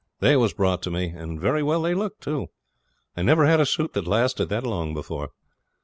[0.19, 2.47] They was brought to me, and very well they looked, too.
[3.15, 5.29] I never had a suit that lasted that long before.